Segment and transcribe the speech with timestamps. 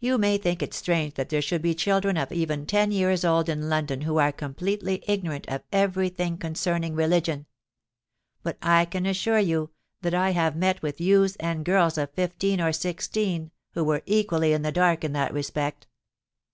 [0.00, 3.50] You may think it strange that there should be children of even ten years old
[3.50, 7.44] in London who are completely ignorant of every thing concerning religion;
[8.42, 9.68] but I can assure you
[10.00, 14.54] that I have met with youths and girls of fifteen or sixteen who were equally
[14.54, 15.88] in the dark in that respect.